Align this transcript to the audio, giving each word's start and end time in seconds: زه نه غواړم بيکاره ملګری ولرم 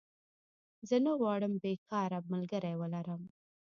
زه 0.89 0.97
نه 1.05 1.11
غواړم 1.19 1.53
بيکاره 1.63 2.19
ملګری 2.33 2.73
ولرم 2.77 3.21